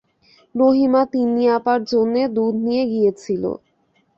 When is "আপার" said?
1.57-1.79